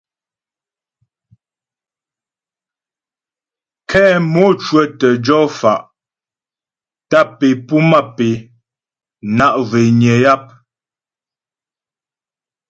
[3.89, 5.81] Kɛ mò cwə̌tə jɔ fa'
[7.09, 8.31] tâp é puá mâp é
[9.37, 10.43] na' zhwényə yap.